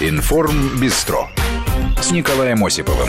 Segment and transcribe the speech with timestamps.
[0.00, 1.28] Информ Бистро
[2.00, 3.08] с Николаем Осиповым.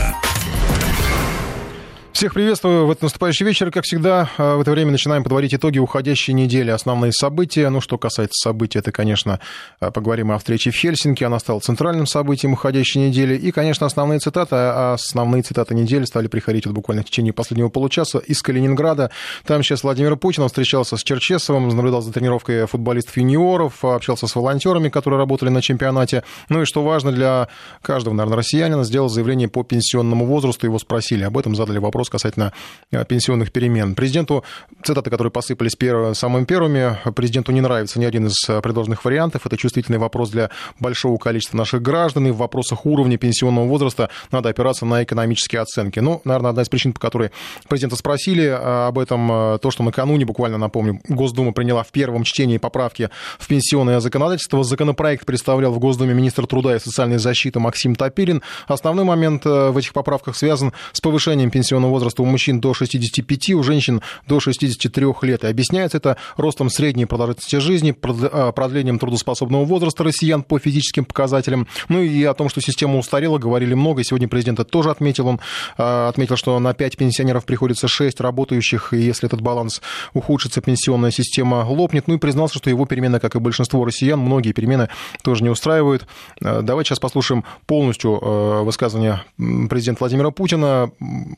[2.16, 3.70] Всех приветствую в этот наступающий вечер.
[3.70, 7.68] Как всегда, э, в это время начинаем подводить итоги уходящей недели, основные события.
[7.68, 9.38] Ну, что касается событий, это, конечно,
[9.82, 11.24] э, поговорим о встрече в Хельсинки.
[11.24, 13.36] Она стала центральным событием уходящей недели.
[13.36, 14.56] И, конечно, основные цитаты.
[14.56, 19.10] А основные цитаты недели стали приходить вот буквально в течение последнего получаса из Калининграда.
[19.44, 24.88] Там сейчас Владимир Путин он встречался с Черчесовым, наблюдал за тренировкой футболистов-юниоров, общался с волонтерами,
[24.88, 26.24] которые работали на чемпионате.
[26.48, 27.48] Ну и, что важно для
[27.82, 30.64] каждого, наверное, россиянина, сделал заявление по пенсионному возрасту.
[30.64, 32.52] Его спросили об этом, задали вопрос вопрос касательно
[32.90, 33.94] э, пенсионных перемен.
[33.94, 34.44] Президенту,
[34.82, 39.46] цитаты, которые посыпались первыми, самыми первыми, президенту не нравится ни один из э, предложенных вариантов.
[39.46, 40.50] Это чувствительный вопрос для
[40.80, 42.28] большого количества наших граждан.
[42.28, 46.00] И в вопросах уровня пенсионного возраста надо опираться на экономические оценки.
[46.00, 47.30] Ну, наверное, одна из причин, по которой
[47.68, 52.58] президента спросили э, об этом, то, что накануне, буквально напомню, Госдума приняла в первом чтении
[52.58, 54.62] поправки в пенсионное законодательство.
[54.64, 58.42] Законопроект представлял в Госдуме министр труда и социальной защиты Максим Топилин.
[58.68, 63.62] Основной момент в этих поправках связан с повышением пенсионного возраста у мужчин до 65, у
[63.62, 65.44] женщин до 63 лет.
[65.44, 67.94] И объясняется это ростом средней продолжительности жизни,
[68.32, 71.66] а, продлением трудоспособного возраста россиян по физическим показателям.
[71.88, 74.04] Ну и о том, что система устарела, говорили много.
[74.04, 75.26] Сегодня президент это тоже отметил.
[75.26, 75.40] Он
[75.78, 79.80] а, отметил, что на 5 пенсионеров приходится 6 работающих, и если этот баланс
[80.12, 82.08] ухудшится, пенсионная система лопнет.
[82.08, 84.90] Ну и признался, что его перемены, как и большинство россиян, многие перемены
[85.22, 86.06] тоже не устраивают.
[86.44, 89.22] А, давайте сейчас послушаем полностью высказывание
[89.70, 90.90] президента Владимира Путина.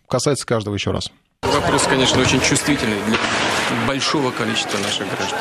[0.09, 1.13] Касается каждого еще раз.
[1.43, 3.19] Вопрос, конечно, очень чувствительный для
[3.87, 5.39] большого количества наших граждан.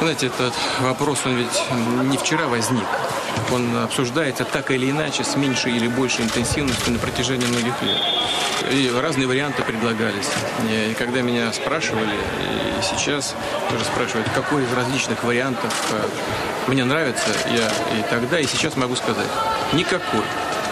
[0.00, 1.62] Знаете, этот вопрос, он ведь
[2.10, 2.86] не вчера возник.
[3.52, 7.98] Он обсуждается так или иначе, с меньшей или большей интенсивностью на протяжении многих лет.
[8.72, 10.28] И разные варианты предлагались.
[10.68, 13.34] И когда меня спрашивали, и сейчас
[13.70, 18.96] тоже спрашивают, какой из различных вариантов э, мне нравится, я и тогда, и сейчас могу
[18.96, 19.28] сказать,
[19.72, 20.24] никакой.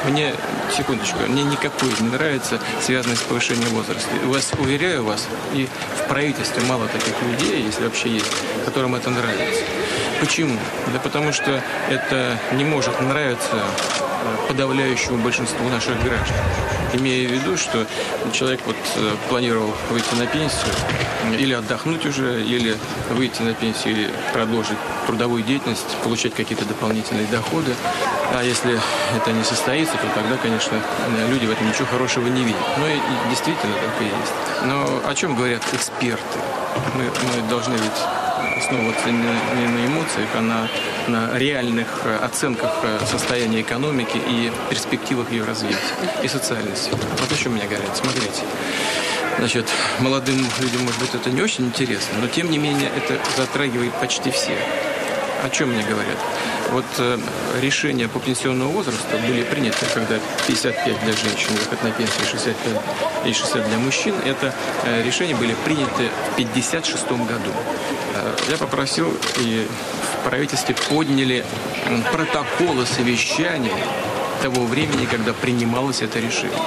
[0.04, 0.34] Мне,
[0.76, 4.08] секундочку, мне никакой не нравится, связанный с повышением возраста.
[4.24, 5.68] У вас, уверяю вас, и
[5.98, 8.30] в правительстве мало таких людей, если вообще есть,
[8.64, 9.62] которым это нравится.
[10.20, 10.56] Почему?
[10.92, 16.36] Да потому что это не может нравиться э, подавляющему большинству наших граждан.
[16.94, 17.86] Имея в виду, что
[18.32, 20.72] человек вот э, планировал выйти на пенсию,
[21.38, 22.76] или отдохнуть уже, или
[23.10, 27.74] выйти на пенсию, или продолжить трудовую деятельность, получать какие-то дополнительные доходы.
[28.32, 28.78] А если
[29.16, 30.80] это не состоится, то тогда, конечно,
[31.28, 32.60] люди в этом ничего хорошего не видят.
[32.78, 32.98] Ну и
[33.30, 34.64] действительно так и есть.
[34.64, 36.38] Но о чем говорят эксперты?
[36.94, 38.25] Мы, мы должны ведь
[38.56, 40.68] основываться не, не на эмоциях, а на,
[41.08, 45.78] на реальных э, оценках э, состояния экономики и перспективах ее развития
[46.22, 46.90] и социальности.
[46.90, 47.96] Вот о чем меня говорят.
[47.96, 48.42] Смотрите.
[49.38, 49.66] Значит,
[50.00, 54.30] молодым людям, может быть, это не очень интересно, но тем не менее это затрагивает почти
[54.30, 54.56] все.
[55.44, 56.16] О чем мне говорят?
[56.70, 57.18] Вот э,
[57.60, 63.32] решения по пенсионному возрасту были приняты, когда 55 для женщин, выход на пенсию 65 и
[63.32, 64.14] 60 для мужчин.
[64.24, 67.52] Это э, решения были приняты в 56 году.
[68.48, 69.66] Я попросил, и
[70.20, 71.44] в правительстве подняли
[72.12, 73.72] протоколы совещаний
[74.40, 76.58] того времени, когда принималось это решение.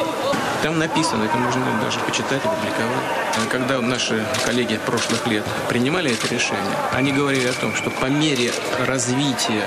[0.61, 3.49] Там написано, это можно даже почитать, опубликовать.
[3.49, 8.51] Когда наши коллеги прошлых лет принимали это решение, они говорили о том, что по мере
[8.85, 9.63] развития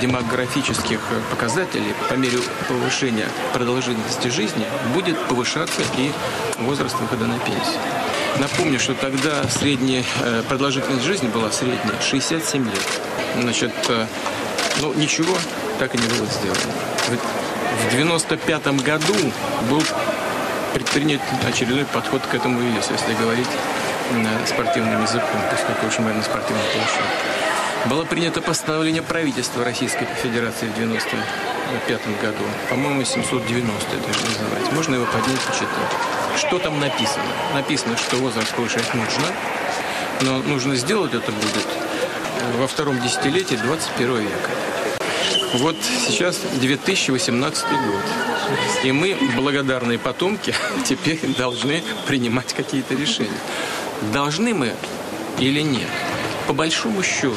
[0.00, 0.98] демографических
[1.30, 6.10] показателей, по мере повышения продолжительности жизни, будет повышаться и
[6.58, 7.78] возраст выхода на пенсию.
[8.38, 13.00] Напомню, что тогда средняя э, продолжительность жизни была средняя 67 лет.
[13.40, 14.06] Значит, э,
[14.80, 15.36] ну ничего
[15.78, 16.72] так и не было сделано.
[17.88, 19.14] В 95 году
[19.70, 19.82] был
[20.74, 23.48] предпринят очередной подход к этому весу, если говорить
[24.46, 27.28] спортивным языком, поскольку очень мы на спортивном площадке.
[27.86, 32.44] Было принято постановление правительства Российской Федерации в 95 году.
[32.70, 34.72] По-моему, 790 это же называется.
[34.74, 36.17] Можно его поднять и читать.
[36.38, 37.24] Что там написано?
[37.52, 39.26] Написано, что возраст повышать нужно,
[40.20, 41.66] но нужно сделать это будет
[42.58, 44.50] во втором десятилетии 21 века.
[45.54, 45.76] Вот
[46.06, 48.02] сейчас 2018 год.
[48.84, 50.54] И мы, благодарные потомки,
[50.84, 53.40] теперь должны принимать какие-то решения.
[54.12, 54.74] Должны мы
[55.38, 55.88] или нет?
[56.46, 57.36] По большому счету,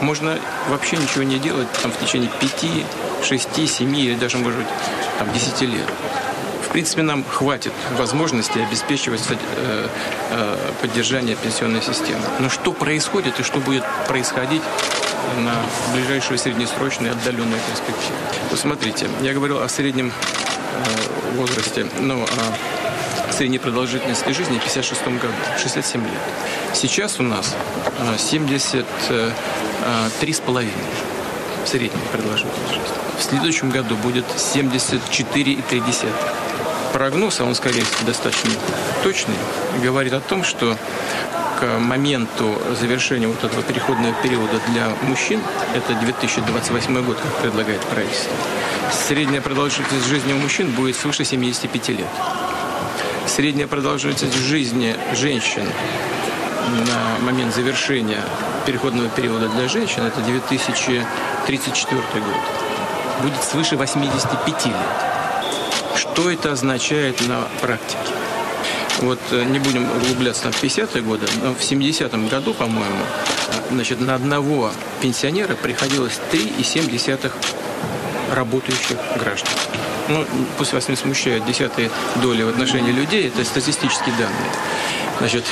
[0.00, 0.38] можно
[0.68, 4.68] вообще ничего не делать там, в течение 5, 6, 7 или даже, может быть,
[5.18, 5.88] там, 10 лет.
[6.70, 9.88] В принципе, нам хватит возможности обеспечивать э,
[10.30, 12.22] э, поддержание пенсионной системы.
[12.38, 14.62] Но что происходит и что будет происходить
[15.38, 15.52] на
[15.92, 18.16] ближайшую среднесрочную и отдаленную перспективу.
[18.52, 25.34] Посмотрите, я говорил о среднем э, возрасте, ну, о средней продолжительности жизни в 56 году,
[25.60, 26.12] 67 лет.
[26.72, 27.52] Сейчас у нас
[28.16, 29.32] 73 э,
[30.22, 30.72] э, с половиной.
[31.66, 32.94] средняя продолжительность жизни.
[33.18, 36.08] В следующем году будет 74,3.
[36.92, 38.50] Прогноз, а он, скорее всего, достаточно
[39.02, 39.36] точный,
[39.82, 40.76] говорит о том, что
[41.60, 45.40] к моменту завершения вот этого переходного периода для мужчин,
[45.74, 48.32] это 2028 год, как предлагает правительство,
[48.92, 52.06] средняя продолжительность жизни у мужчин будет свыше 75 лет.
[53.26, 55.64] Средняя продолжительность жизни женщин
[56.86, 58.22] на момент завершения
[58.66, 65.09] переходного периода для женщин, это 2034 год, будет свыше 85 лет.
[66.00, 67.98] Что это означает на практике?
[69.00, 73.04] Вот э, не будем углубляться на 50-е годы, но в 70-м году, по-моему,
[73.70, 74.70] значит, на одного
[75.02, 77.30] пенсионера приходилось 3,7
[78.34, 79.52] работающих граждан.
[80.08, 80.24] Ну,
[80.56, 84.50] пусть вас не смущают десятые доли в отношении людей, это статистические данные.
[85.18, 85.44] Значит,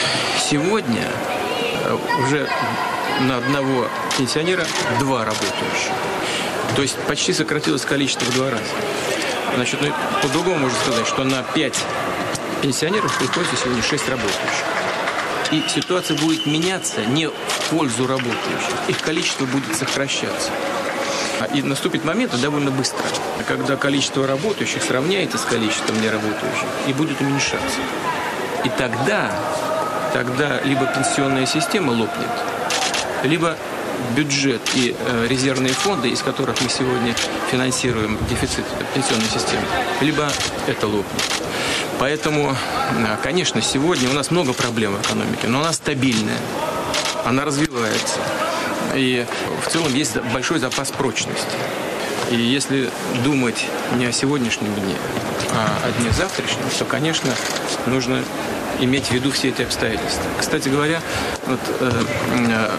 [0.48, 1.04] сегодня
[1.84, 2.48] э, уже
[3.20, 3.86] на одного
[4.16, 4.66] пенсионера
[4.98, 5.92] два работающих.
[6.74, 8.64] То есть почти сократилось количество в два раза.
[9.54, 9.92] Значит, ну,
[10.22, 11.78] по-другому можно сказать, что на 5
[12.62, 14.64] пенсионеров приходится сегодня 6 работающих.
[15.50, 17.32] И ситуация будет меняться не в
[17.70, 18.74] пользу работающих.
[18.88, 20.50] Их количество будет сокращаться.
[21.54, 23.04] И наступит момент довольно быстро,
[23.46, 27.78] когда количество работающих сравняется с количеством неработающих и будет уменьшаться.
[28.64, 29.30] И тогда,
[30.12, 32.28] тогда либо пенсионная система лопнет,
[33.22, 33.56] либо
[34.16, 37.14] бюджет и э, резервные фонды, из которых мы сегодня
[37.50, 38.64] финансируем дефицит
[38.94, 39.64] пенсионной системы,
[40.00, 40.28] либо
[40.66, 41.22] это лопнет.
[41.98, 46.38] Поэтому, э, конечно, сегодня у нас много проблем в экономике, но она стабильная,
[47.24, 48.18] она развивается.
[48.94, 49.26] И
[49.64, 51.56] в целом есть большой запас прочности.
[52.30, 52.90] И если
[53.24, 53.66] думать
[53.96, 54.94] не о сегодняшнем дне,
[55.52, 57.30] а о дне завтрашнем, то, конечно,
[57.86, 58.22] нужно
[58.80, 60.24] иметь в виду все эти обстоятельства.
[60.38, 61.00] Кстати говоря,
[61.46, 61.90] вот, э,
[62.48, 62.70] э,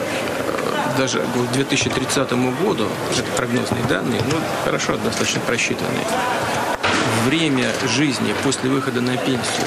[0.99, 2.31] даже к 2030
[2.61, 2.85] году,
[3.17, 4.35] это прогнозные данные, ну,
[4.65, 6.05] хорошо, достаточно просчитанные,
[7.25, 9.65] время жизни после выхода на пенсию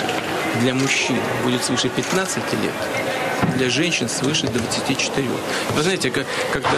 [0.61, 2.75] для мужчин будет свыше 15 лет,
[3.57, 5.29] для женщин свыше 24.
[5.75, 6.71] Вы знаете, как- как-то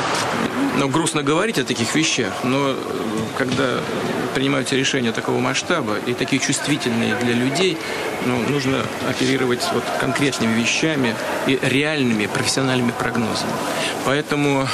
[0.77, 2.77] ну, грустно говорить о таких вещах, но э,
[3.39, 3.81] когда
[4.35, 7.79] принимаются решения такого масштаба и такие чувствительные для людей,
[8.27, 11.15] ну, нужно оперировать вот конкретными вещами
[11.47, 13.53] и реальными профессиональными прогнозами.
[14.05, 14.67] Поэтому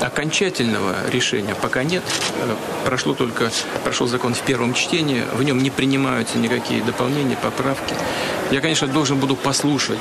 [0.00, 2.02] окончательного решения пока нет.
[2.42, 2.54] Э,
[2.84, 3.50] Прошло только,
[3.84, 7.94] прошел закон в первом чтении, в нем не принимаются никакие дополнения, поправки.
[8.50, 9.98] Я, конечно, должен буду послушать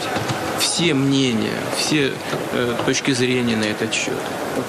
[0.60, 2.14] все мнения, все
[2.54, 4.14] э, точки зрения на этот счет.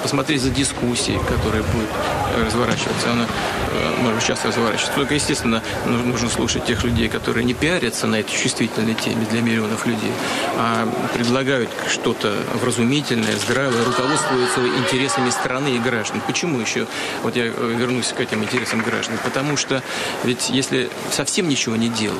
[0.03, 1.89] Посмотреть за дискуссией, которая будет
[2.35, 3.13] э, разворачиваться.
[3.13, 3.27] Она
[3.99, 4.93] может сейчас разворачиваться.
[4.95, 9.41] Только, естественно, ну- нужно слушать тех людей, которые не пиарятся на этой чувствительной теме для
[9.41, 10.13] миллионов людей,
[10.57, 16.21] а предлагают что-то вразумительное, здравое, руководствуются интересами страны и граждан.
[16.27, 16.87] Почему еще?
[17.23, 19.19] Вот я э, вернусь к этим интересам граждан.
[19.25, 19.83] Потому что
[20.25, 22.19] ведь если совсем ничего не делать,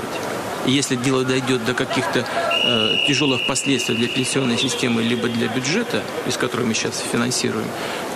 [0.67, 6.03] и если дело дойдет до каких-то э, тяжелых последствий для пенсионной системы либо для бюджета,
[6.27, 7.67] из которого мы сейчас финансируем,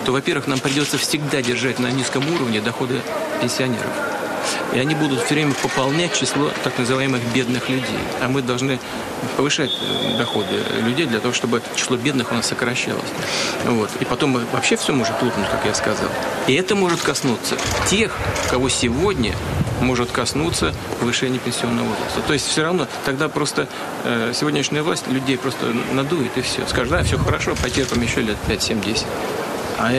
[0.04, 3.00] то, во-первых, нам придется всегда держать на низком уровне доходы
[3.40, 4.11] пенсионеров.
[4.74, 7.98] И они будут все время пополнять число так называемых бедных людей.
[8.20, 8.78] А мы должны
[9.36, 13.10] повышать э, доходы людей для того, чтобы число бедных у нас сокращалось.
[13.66, 13.90] Вот.
[14.00, 16.08] И потом вообще все может лопнуть, как я сказал.
[16.46, 17.56] И это может коснуться
[17.88, 18.16] тех,
[18.50, 19.34] кого сегодня
[19.81, 22.20] может коснуться повышения пенсионного возраста.
[22.26, 23.69] То есть все равно тогда просто
[24.05, 26.67] э, сегодняшняя власть людей просто надует и все.
[26.67, 29.06] Скажет, да, все хорошо, потерпим еще лет 5, 7, 10.
[29.79, 29.93] А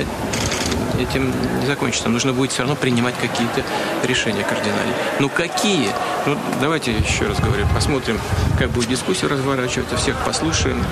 [0.99, 2.09] этим не закончится.
[2.09, 3.63] Нужно будет все равно принимать какие-то
[4.03, 4.95] решения кардинальные.
[5.19, 5.89] Ну какие?
[6.25, 8.19] Ну давайте еще раз говорю, посмотрим,
[8.57, 10.83] как будет дискуссия разворачиваться, всех послушаем,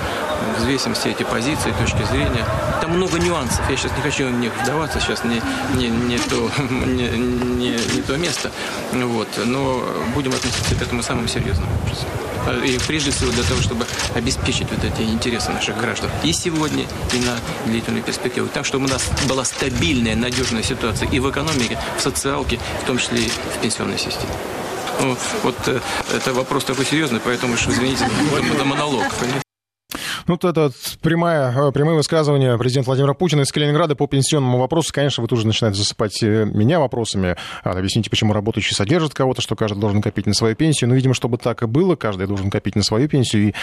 [0.58, 2.44] взвесим все эти позиции, точки зрения.
[2.80, 3.60] Там много нюансов.
[3.70, 5.40] Я сейчас не хочу в них вдаваться, сейчас не,
[5.76, 8.50] не, не, то, не, не, не то место.
[8.92, 9.28] Вот.
[9.44, 9.82] Но
[10.14, 12.08] будем относиться к этому самым серьезным образом.
[12.64, 17.18] И прежде всего для того, чтобы обеспечить вот эти интересы наших граждан и сегодня, и
[17.18, 18.48] на длительную перспективу.
[18.52, 22.98] Так, чтобы у нас была стабильная, надежная ситуация и в экономике, в социалке, в том
[22.98, 24.32] числе и в пенсионной системе.
[25.00, 25.80] Ну, вот э,
[26.14, 28.08] это вопрос такой серьезный, поэтому извините,
[28.54, 29.04] это монолог.
[29.14, 29.41] понимаете?
[30.32, 30.72] Ну, вот это
[31.02, 34.90] прямое, э, прямые высказывания президента Владимира Путина из Калининграда по пенсионному вопросу.
[34.90, 37.36] Конечно, вы тоже начинаете засыпать э, меня вопросами.
[37.62, 40.88] А, Объясните, почему работающий содержит кого-то, что каждый должен копить на свою пенсию.
[40.88, 43.48] Ну, видимо, чтобы так и было, каждый должен копить на свою пенсию.
[43.48, 43.54] И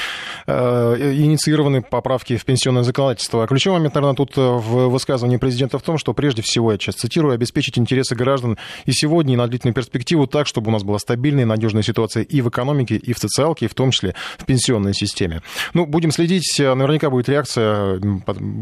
[0.46, 3.46] э, инициированы поправки в пенсионное законодательство.
[3.46, 6.78] А ключевой момент, наверное, тут э, в высказывании президента в том, что прежде всего, я
[6.78, 10.84] сейчас цитирую, обеспечить интересы граждан и сегодня, и на длительную перспективу так, чтобы у нас
[10.84, 14.14] была стабильная и надежная ситуация и в экономике, и в социалке, и в том числе
[14.38, 15.42] в пенсионной системе.
[15.74, 16.59] Ну, будем следить.
[16.60, 18.00] Наверняка будет реакция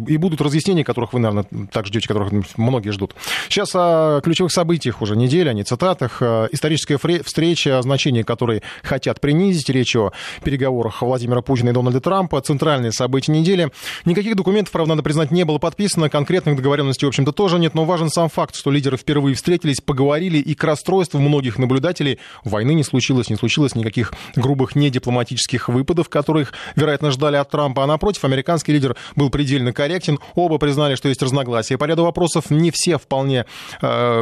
[0.08, 3.16] и будут разъяснения, которых вы, наверное, так ждете, которых многие ждут.
[3.50, 6.22] Сейчас о ключевых событиях уже недели, о не цитатах.
[6.22, 9.70] Историческая встреча, значение которой хотят принизить.
[9.70, 10.12] Речь о
[10.44, 12.42] переговорах Владимира Путина и Дональда Трампа.
[12.42, 13.72] Центральные события недели.
[14.06, 16.10] Никаких документов, правда, надо признать, не было подписано.
[16.10, 17.74] Конкретных договоренностей, в общем-то, тоже нет.
[17.74, 22.74] Но важен сам факт, что лидеры впервые встретились, поговорили, и к расстройству многих наблюдателей войны
[22.74, 27.77] не случилось, не случилось никаких грубых недипломатических выпадов, которых, вероятно, ждали от Трампа.
[27.84, 30.20] А напротив, американский лидер был предельно корректен.
[30.36, 31.78] Оба признали, что есть разногласия.
[31.78, 33.46] По ряду вопросов не все вполне...
[33.82, 34.22] Э,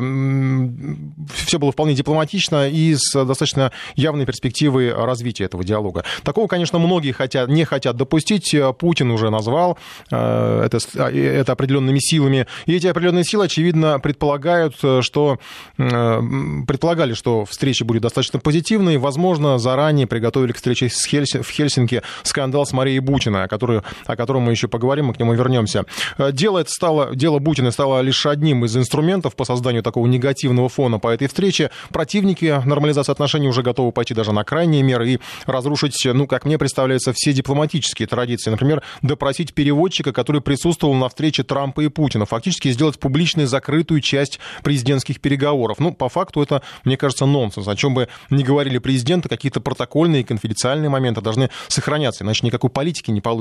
[1.33, 6.03] все было вполне дипломатично и с достаточно явной перспективой развития этого диалога.
[6.23, 8.55] Такого, конечно, многие хотят, не хотят допустить.
[8.79, 9.77] Путин уже назвал
[10.11, 12.47] э, это, это определенными силами.
[12.65, 15.39] И эти определенные силы, очевидно, предполагают, что
[15.77, 16.21] э,
[16.67, 18.97] предполагали, что встреча будет достаточно позитивной.
[18.97, 24.15] Возможно, заранее приготовили к встрече с Хельси, в Хельсинки скандал с Марией Бутиной, о, о
[24.15, 25.85] котором мы еще поговорим, мы к нему вернемся.
[26.17, 30.69] Э, дело, это стало, дело Бутиной стало лишь одним из инструментов по созданию такого негативного
[30.69, 31.71] фона по этой встрече.
[31.89, 36.57] Противники нормализации отношений уже готовы пойти даже на крайние меры и разрушить, ну, как мне
[36.57, 38.49] представляется, все дипломатические традиции.
[38.49, 42.25] Например, допросить переводчика, который присутствовал на встрече Трампа и Путина.
[42.25, 45.79] Фактически сделать публичной закрытую часть президентских переговоров.
[45.79, 47.67] Ну, по факту это, мне кажется, нонсенс.
[47.67, 52.69] О чем бы ни говорили президенты, какие-то протокольные и конфиденциальные моменты должны сохраняться, иначе никакой
[52.69, 53.34] политики не получится.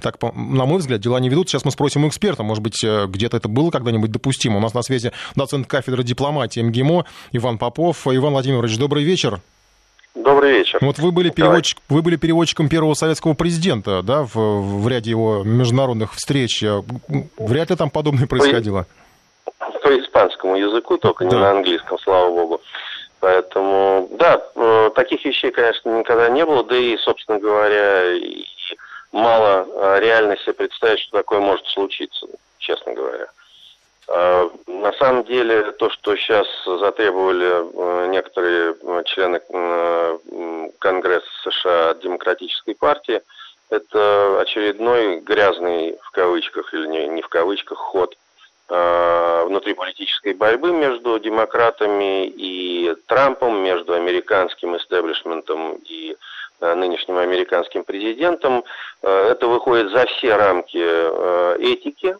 [0.00, 1.48] Так, на мой взгляд, дела не ведут.
[1.48, 4.58] Сейчас мы спросим у эксперта, может быть, э, где-то это было когда-нибудь допустимо.
[4.58, 8.06] У нас на связи доцент кафедры дипломатии МГИМО Иван Попов.
[8.06, 9.40] Иван Владимирович, добрый вечер.
[10.14, 10.78] Добрый вечер.
[10.82, 15.42] Вот вы были, переводчик, вы были переводчиком первого советского президента, да, в, в ряде его
[15.44, 16.64] международных встреч.
[17.38, 18.86] Вряд ли там подобное происходило.
[19.82, 21.30] По испанскому языку, только да.
[21.30, 22.60] не на английском, слава богу.
[23.20, 28.14] Поэтому, да, э, таких вещей, конечно, никогда не было, да и, собственно говоря,
[29.12, 32.26] мало э, реальности представить, что такое может случиться,
[32.58, 33.26] честно говоря.
[34.08, 38.74] Э, на самом деле, то, что сейчас затребовали некоторые
[39.04, 39.40] члены
[40.78, 43.20] Конгресса США от Демократической партии,
[43.68, 48.16] это очередной грязный, в кавычках, или не, не в кавычках, ход–
[48.70, 56.16] внутриполитической борьбы между демократами и Трампом, между американским истеблишментом и
[56.60, 58.64] нынешним американским президентом.
[59.02, 60.78] Э, это выходит за все рамки
[61.60, 62.16] этики,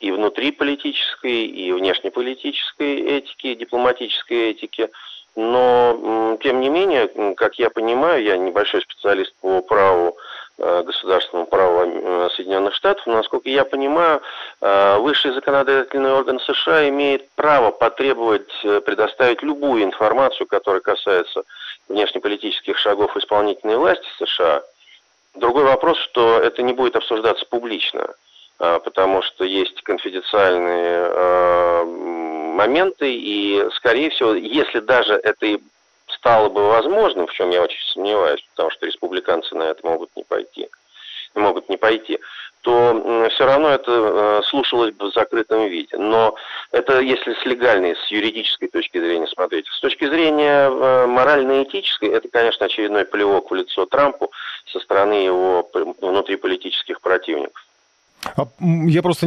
[0.00, 4.90] и внутриполитической, и внешнеполитической этики, дипломатической этики.
[5.36, 10.16] Но, тем не менее, как я понимаю, я небольшой специалист по праву
[10.56, 13.04] Э, государственного права э, Соединенных Штатов.
[13.06, 14.22] Насколько я понимаю,
[14.60, 18.52] э, высший законодательный орган США имеет право потребовать
[18.84, 21.42] предоставить любую информацию, которая касается
[21.88, 24.62] внешнеполитических шагов исполнительной власти США.
[25.34, 28.06] Другой вопрос, что это не будет обсуждаться публично,
[28.58, 31.84] потому что есть конфиденциальные
[32.54, 35.58] моменты, и, скорее всего, если даже это и
[36.06, 40.22] стало бы возможным, в чем я очень сомневаюсь, потому что республиканцы на это могут не
[40.22, 40.68] пойти,
[41.34, 42.20] могут не пойти,
[42.64, 45.98] то все равно это э, слушалось бы в закрытом виде.
[45.98, 46.34] Но
[46.72, 49.66] это если с легальной, с юридической точки зрения смотреть.
[49.68, 54.32] С точки зрения э, морально-этической, это, конечно, очередной плевок в лицо Трампу
[54.72, 55.68] со стороны его
[56.00, 57.63] внутриполитических противников.
[58.36, 59.26] А, я просто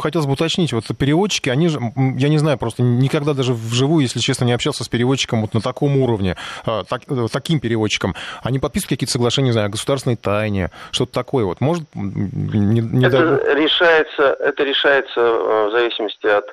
[0.00, 1.80] хотел бы уточнить, вот переводчики, они же,
[2.16, 5.60] я не знаю, просто никогда даже вживую, если честно, не общался с переводчиком вот на
[5.60, 8.14] таком уровне, а, так, э, таким переводчиком.
[8.42, 11.60] Они подписывают какие-то соглашения, не знаю, о государственной тайне, что-то такое вот.
[11.60, 13.54] Может, не, не это, даже...
[13.54, 16.46] решается, это решается э, в зависимости от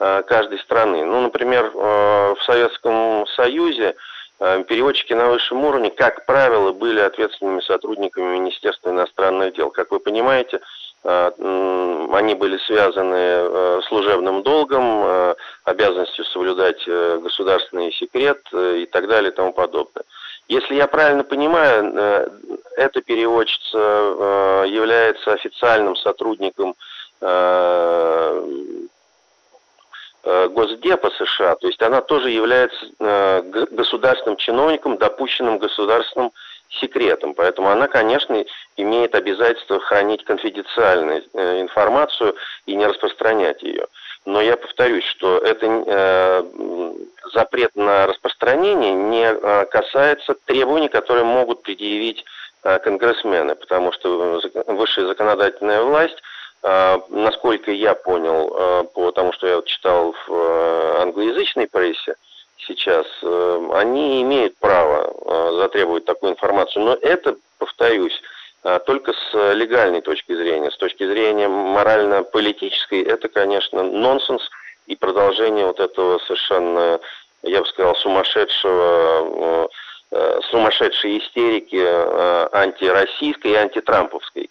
[0.00, 1.04] э, каждой страны.
[1.04, 3.94] Ну, например, в Советском Союзе
[4.38, 9.70] переводчики на высшем уровне, как правило, были ответственными сотрудниками Министерства иностранных дел.
[9.70, 10.60] Как вы понимаете,
[11.04, 19.34] они были связаны э, служебным долгом, э, обязанностью соблюдать государственный секрет и так далее и
[19.34, 20.04] тому подобное.
[20.48, 22.30] Если я правильно понимаю,
[22.76, 26.74] эта переводчица является официальным сотрудником
[30.24, 32.86] Госдепа США, то есть она тоже является
[33.70, 36.32] государственным чиновником, допущенным государственным
[36.80, 37.34] секретом.
[37.34, 38.44] Поэтому она, конечно,
[38.76, 42.34] имеет обязательство хранить конфиденциальную э, информацию
[42.66, 43.86] и не распространять ее.
[44.24, 46.42] Но я повторюсь, что это э,
[47.32, 52.24] запрет на распространение не э, касается требований, которые могут предъявить
[52.62, 56.22] э, конгрессмены, потому что высшая законодательная власть
[56.62, 62.14] э, насколько я понял, э, по тому, что я читал в англоязычной прессе,
[62.66, 66.84] сейчас, э, они имеют право э, затребовать такую информацию.
[66.84, 68.20] Но это, повторюсь,
[68.64, 70.70] а, только с легальной точки зрения.
[70.70, 74.48] С точки зрения морально-политической это, конечно, нонсенс
[74.86, 77.00] и продолжение вот этого совершенно,
[77.42, 79.68] я бы сказал, сумасшедшего,
[80.12, 84.48] э, сумасшедшей истерики э, антироссийской и антитрамповской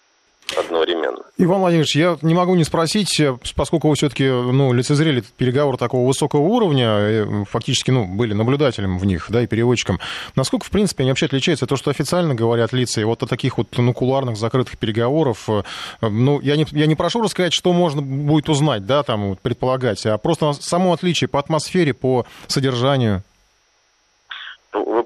[0.58, 1.20] одновременно.
[1.38, 3.22] Иван Владимирович, я не могу не спросить,
[3.55, 9.05] поскольку вы все-таки ну, лицезрели переговоры такого высокого уровня, э, фактически ну, были наблюдателем в
[9.05, 10.00] них, да, и переводчиком,
[10.36, 11.65] насколько, в принципе, они вообще отличаются?
[11.65, 15.63] То, что официально говорят лица, и вот о таких вот ну, куларных закрытых переговоров, э,
[16.01, 20.17] ну, я не, я не прошу рассказать, что можно будет узнать, да, там, предполагать, а
[20.17, 23.24] просто само отличие по атмосфере, по содержанию.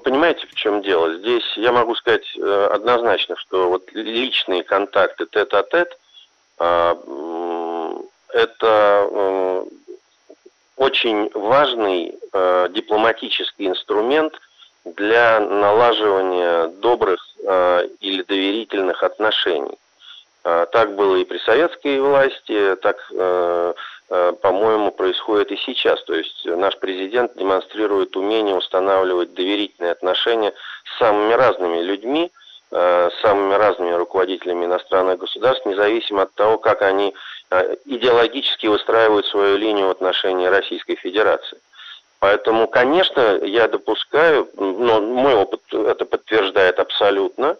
[0.06, 1.16] Понимаете, в чем дело?
[1.16, 5.98] Здесь я могу сказать э, однозначно, что вот личные контакты тет-а-тет
[6.60, 6.96] а,
[8.28, 9.64] это э,
[10.76, 14.40] очень важный э, дипломатический инструмент
[14.84, 17.26] для налаживания добрых
[18.00, 19.76] или доверительных отношений.
[20.44, 23.74] А, так было и при советской власти, так Э,
[24.08, 26.02] по-моему, происходит и сейчас.
[26.04, 30.52] То есть наш президент демонстрирует умение устанавливать доверительные отношения
[30.84, 32.30] с самыми разными людьми,
[32.70, 37.14] э, с самыми разными руководителями иностранных государств, независимо от того, как они
[37.50, 41.58] э, идеологически выстраивают свою линию в отношении Российской Федерации.
[42.20, 47.56] Поэтому, конечно, я допускаю, но мой опыт это подтверждает абсолютно,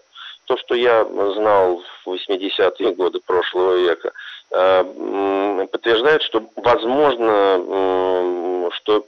[0.47, 4.13] то, что я знал в 80-е годы прошлого века,
[4.51, 9.05] э, подтверждает, что возможно, что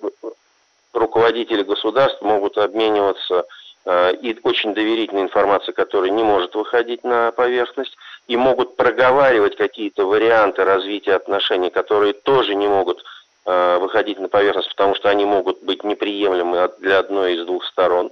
[0.92, 3.47] руководители государств могут обмениваться
[3.85, 10.07] э, и очень доверительной информацией, которая не может выходить на поверхность, и могут проговаривать какие-то
[10.07, 13.04] варианты развития отношений, которые тоже не могут
[13.47, 18.11] э, выходить на поверхность, потому что они могут быть неприемлемы для одной из двух сторон.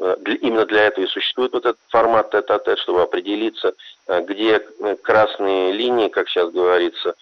[0.00, 3.74] Э, именно для этого и существует вот этот формат тет-а-тет, чтобы определиться,
[4.06, 7.14] э, где э, красные линии, как сейчас говорится,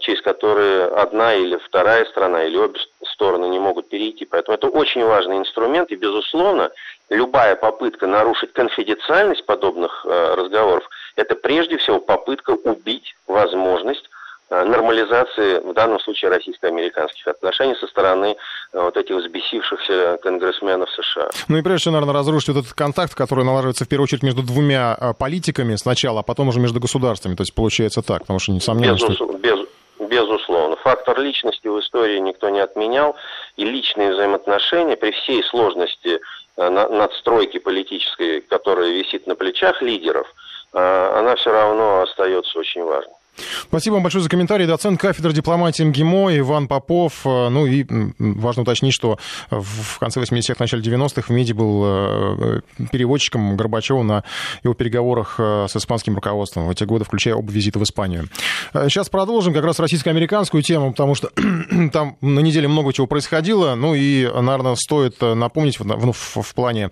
[0.00, 4.26] через которые одна или вторая страна, или обе стороны не могут перейти.
[4.26, 6.70] Поэтому это очень важный инструмент, и, безусловно,
[7.08, 14.10] любая попытка нарушить конфиденциальность подобных разговоров, это прежде всего попытка убить возможность
[14.50, 18.36] нормализации, в данном случае, российско-американских отношений со стороны
[18.72, 21.30] э, вот этих взбесившихся конгрессменов США.
[21.48, 24.42] Ну и прежде всего, наверное, разрушить вот этот контакт, который налаживается в первую очередь между
[24.42, 27.36] двумя э, политиками сначала, а потом уже между государствами.
[27.36, 29.14] То есть получается так, потому что несомненно, Безус...
[29.14, 29.32] что...
[29.34, 29.58] Без...
[30.00, 30.76] Безусловно.
[30.76, 33.14] Фактор личности в истории никто не отменял.
[33.56, 36.18] И личные взаимоотношения при всей сложности
[36.56, 40.26] надстройки политической, которая висит на плечах лидеров,
[40.72, 43.14] она все равно остается очень важной.
[43.64, 44.66] Спасибо вам большое за комментарий.
[44.66, 47.20] Доцент кафедры дипломатии МГИМО Иван Попов.
[47.24, 47.86] Э, ну и
[48.18, 49.18] важно уточнить, что
[49.50, 52.60] в конце 80-х, начале 90-х в МИДе был э,
[52.92, 54.24] переводчиком Горбачева на
[54.62, 58.28] его переговорах э, с испанским руководством в эти годы, включая оба визита в Испанию.
[58.72, 61.30] Сейчас продолжим как раз российско-американскую тему, потому что
[61.92, 63.74] там на неделе много чего происходило.
[63.74, 66.90] Ну и, наверное, стоит напомнить в, в, в плане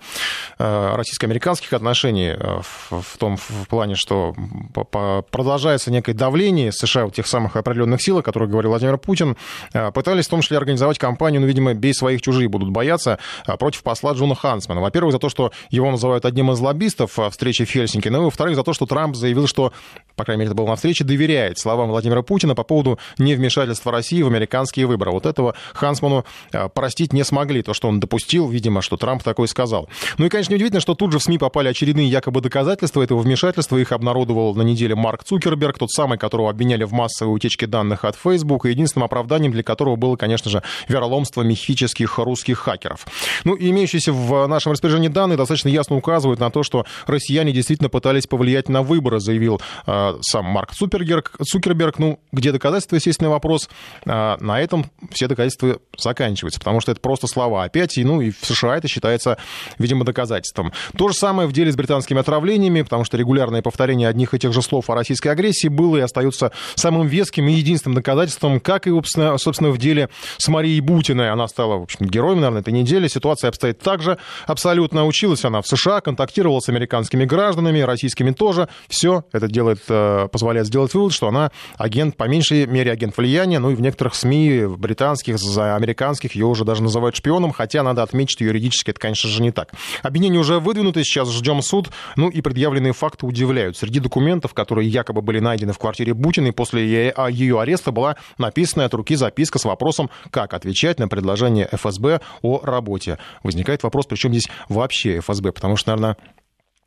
[0.59, 4.35] российско-американских отношений, в, в том в плане, что
[5.31, 9.37] продолжается некое давление давлении США, вот тех самых определенных сил, о которых говорил Владимир Путин,
[9.73, 13.57] э, пытались в том числе организовать кампанию, ну, видимо, «Бей своих, чужие будут бояться» э,
[13.57, 14.81] против посла Джона Хансмана.
[14.81, 18.25] Во-первых, за то, что его называют одним из лоббистов э, встречи в Хельсинки, ну и,
[18.27, 19.73] во-вторых, за то, что Трамп заявил, что,
[20.15, 24.23] по крайней мере, это было на встрече, доверяет словам Владимира Путина по поводу невмешательства России
[24.23, 25.11] в американские выборы.
[25.11, 26.25] Вот этого Хансману
[26.73, 29.89] простить не смогли, то, что он допустил, видимо, что Трамп такое сказал.
[30.19, 33.77] Ну и, конечно, неудивительно, что тут же в СМИ попали очередные якобы доказательства этого вмешательства.
[33.77, 38.17] Их обнародовал на неделе Марк Цукерберг, тот самый, которого обвиняли в массовой утечке данных от
[38.17, 43.07] Facebook, и единственным оправданием для которого было, конечно же, вероломство мифических русских хакеров.
[43.45, 47.89] Ну, и имеющиеся в нашем распоряжении данные достаточно ясно указывают на то, что россияне действительно
[47.89, 51.33] пытались повлиять на выборы, заявил э, сам Марк Цукерберг.
[51.43, 51.99] Цукерберг.
[51.99, 53.69] Ну, где доказательства, естественный вопрос.
[54.05, 58.31] Э, на этом все доказательства заканчиваются, потому что это просто слова опять, и, ну, и
[58.31, 59.39] в США это считается,
[59.79, 60.73] видимо, доказательством.
[60.97, 64.53] То же самое в деле с британскими отравлениями, потому что регулярное повторение одних и тех
[64.53, 68.91] же слов о российской агрессии было и остается самым веским и единственным доказательством, как и,
[69.37, 71.31] собственно, в деле с Марией Бутиной.
[71.31, 73.09] Она стала, в общем, героем, наверное, этой недели.
[73.09, 74.19] Ситуация обстоит так же.
[74.47, 78.69] Абсолютно училась она в США, контактировала с американскими гражданами, российскими тоже.
[78.89, 83.59] Все это делает, э, позволяет сделать вывод, что она агент, по меньшей мере, агент влияния.
[83.59, 88.03] Ну и в некоторых СМИ, в британских, американских, ее уже даже называют шпионом, хотя надо
[88.03, 89.73] отметить, что юридически это, конечно же, не так.
[90.03, 91.89] Обвинения уже выдвинуты, сейчас ждем суд.
[92.17, 93.77] Ну и предъявленные факты удивляют.
[93.77, 98.95] Среди документов, которые якобы были найдены в квартире Бутиной после ее ареста была написана от
[98.95, 103.19] руки записка с вопросом, как отвечать на предложение ФСБ о работе.
[103.43, 106.17] Возникает вопрос, при чем здесь вообще ФСБ, потому что, наверное,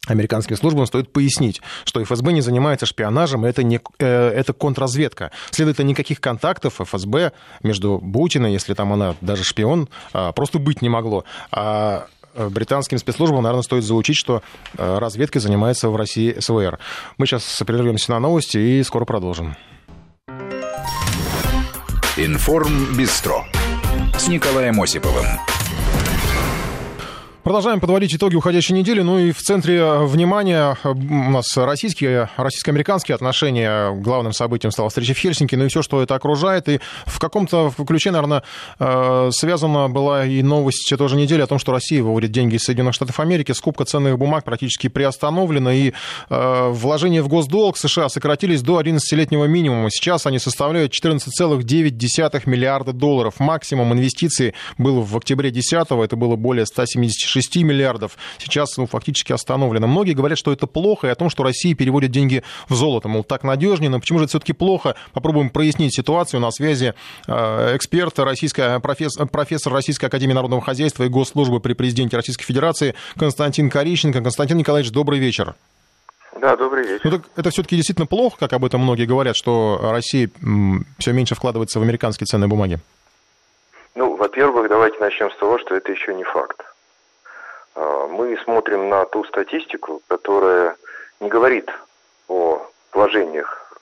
[0.07, 5.31] американским службам стоит пояснить, что ФСБ не занимается шпионажем, это, не, э, это контрразведка.
[5.51, 10.89] Следовательно, никаких контактов ФСБ между Бутиной, если там она даже шпион, э, просто быть не
[10.89, 11.23] могло.
[11.51, 14.41] А британским спецслужбам, наверное, стоит заучить, что
[14.77, 16.79] э, разведкой занимается в России СВР.
[17.17, 19.55] Мы сейчас прервемся на новости и скоро продолжим.
[22.17, 23.45] Информ Бистро
[24.17, 25.25] с Николаем Осиповым.
[27.43, 29.01] Продолжаем подводить итоги уходящей недели.
[29.01, 33.91] Ну и в центре э, внимания э, у нас российские, российско-американские отношения.
[33.95, 36.69] Главным событием стала встреча в Хельсинки, ну и все, что это окружает.
[36.69, 38.43] И в каком-то ключе, наверное,
[38.77, 42.93] э, связана была и новость тоже недели о том, что Россия выводит деньги из Соединенных
[42.93, 43.53] Штатов Америки.
[43.53, 45.93] Скупка ценных бумаг практически приостановлена, и
[46.29, 49.89] вложения в госдолг США сократились до 11-летнего минимума.
[49.89, 53.39] Сейчас они составляют 14,9 миллиарда долларов.
[53.39, 59.33] Максимум инвестиций был в октябре 10 это было более 176 6 миллиардов сейчас ну, фактически
[59.33, 59.87] остановлено.
[59.87, 63.07] Многие говорят, что это плохо, и о том, что Россия переводит деньги в золото.
[63.07, 64.95] Мол, так надежнее, но почему же это все-таки плохо?
[65.13, 66.39] Попробуем прояснить ситуацию.
[66.39, 66.93] На связи
[67.27, 72.95] э, эксперт, российская, профессор, профессор Российской Академии Народного Хозяйства и Госслужбы при Президенте Российской Федерации
[73.17, 74.21] Константин Корищенко.
[74.21, 75.55] Константин Николаевич, добрый вечер.
[76.39, 77.01] Да, добрый вечер.
[77.03, 80.29] Ну, так это все-таки действительно плохо, как об этом многие говорят, что Россия
[80.97, 82.79] все меньше вкладывается в американские ценные бумаги?
[83.95, 86.61] Ну, во-первых, давайте начнем с того, что это еще не факт.
[87.75, 90.75] А, мы смотрим на ту статистику, которая
[91.19, 91.69] не говорит
[92.27, 93.73] о вложениях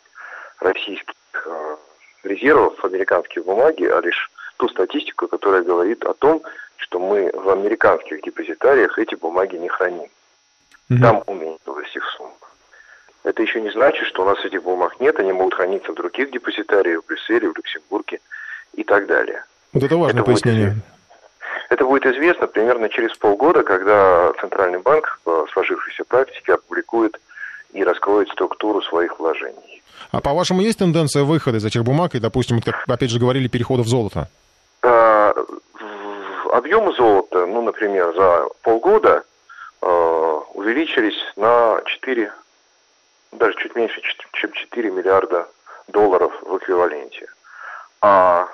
[0.59, 1.13] российских
[1.45, 1.77] а,
[2.23, 6.43] резервов американских бумаги, а лишь ту статистику, которая говорит о том,
[6.77, 10.09] что мы в американских депозитариях эти бумаги не храним.
[10.89, 10.99] Угу.
[11.01, 12.33] Там уменьшилась их сумма.
[13.23, 16.31] Это еще не значит, что у нас этих бумаг нет, они могут храниться в других
[16.31, 18.19] депозитариях, в Брюсселе, в Люксембурге
[18.73, 19.43] и так далее.
[19.73, 20.67] Вот это важное это пояснение.
[20.69, 20.98] Будет
[21.69, 27.19] это будет известно примерно через полгода, когда Центральный банк по сложившейся практике опубликует
[27.73, 29.83] и раскроет структуру своих вложений.
[30.11, 33.83] А по-вашему, есть тенденция выхода из этих бумаг и, допустим, как опять же говорили, перехода
[33.83, 34.27] в золото?
[34.81, 35.33] А,
[36.51, 39.23] объемы золота, ну, например, за полгода
[39.81, 42.33] а, увеличились на 4,
[43.33, 44.01] даже чуть меньше,
[44.33, 45.47] чем 4 миллиарда
[45.87, 47.27] долларов в эквиваленте.
[48.01, 48.47] А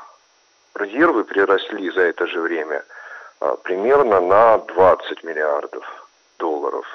[0.76, 2.84] резервы приросли за это же время
[3.64, 6.08] примерно на 20 миллиардов
[6.40, 6.86] долларов.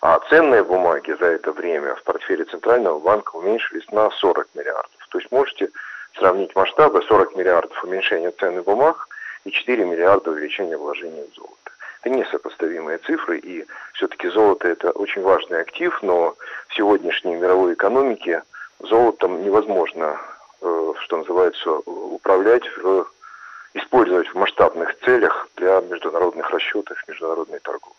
[0.00, 5.08] А ценные бумаги за это время в портфеле Центрального банка уменьшились на 40 миллиардов.
[5.10, 5.68] То есть можете
[6.16, 9.08] сравнить масштабы 40 миллиардов уменьшения ценных бумаг
[9.44, 11.56] и 4 миллиарда увеличения вложений в золото.
[12.02, 16.34] Это несопоставимые цифры, и все-таки золото это очень важный актив, но
[16.68, 18.42] в сегодняшней мировой экономике
[18.78, 20.18] золотом невозможно,
[20.62, 23.06] э, что называется, управлять в
[23.74, 27.96] использовать в масштабных целях для международных расчетов, международной торговли.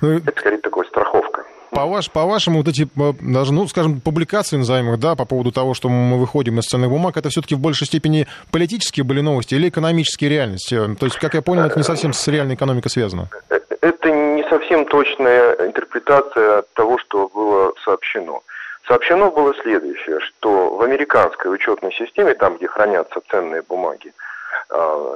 [0.00, 1.44] Ну, Это скорее такая страховка.
[1.70, 2.88] По, ваш, по вашему, вот эти,
[3.20, 7.16] даже, ну, скажем, публикации называемых, да, по поводу того, что мы выходим из ценных бумаг,
[7.16, 10.76] это все-таки в большей степени политические были новости или экономические реальности?
[10.94, 13.28] То есть, как я понял, это не совсем с реальной экономикой связано.
[13.50, 18.42] Э, это не совсем точная интерпретация того, что было сообщено.
[18.86, 24.12] Сообщено было следующее, что в американской учетной системе, там, где хранятся ценные бумаги,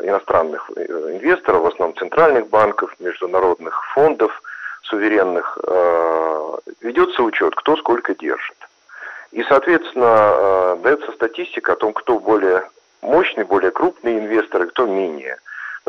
[0.03, 0.83] иностранных э,
[1.17, 4.43] инвесторов, в основном центральных банков, международных фондов
[4.83, 8.57] суверенных, э, ведется учет, кто сколько держит.
[9.33, 12.65] И, соответственно, дается статистика о том, кто более
[13.03, 15.37] мощный, более крупный инвестор и кто менее.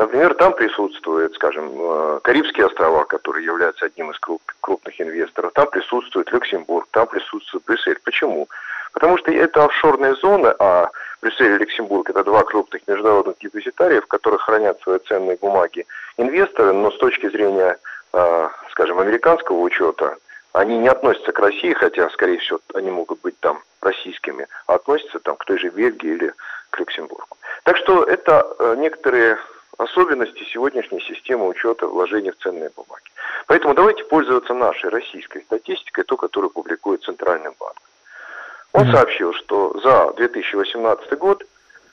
[0.00, 4.18] Например, там присутствует, скажем, Карибские острова, которые являются одним из
[4.62, 7.98] крупных инвесторов, там присутствует Люксембург, там присутствует Брюссель.
[8.02, 8.48] Почему?
[8.94, 10.88] Потому что это офшорная зона, а
[11.20, 15.84] Брюссель и Люксембург– это два крупных международных депозитария, в которых хранят свои ценные бумаги
[16.16, 17.76] инвесторы, но с точки зрения,
[18.14, 20.16] а, скажем, американского учета,
[20.54, 25.18] они не относятся к России, хотя, скорее всего, они могут быть там российскими, а относятся
[25.18, 26.32] там к той же Бельгии или
[26.70, 27.36] к Люксембургу.
[27.64, 29.36] Так что это э, некоторые
[29.80, 33.10] особенности сегодняшней системы учета вложений в ценные бумаги.
[33.46, 37.76] Поэтому давайте пользоваться нашей российской статистикой, ту, которую публикует Центральный банк.
[38.72, 41.44] Он сообщил, что за 2018 год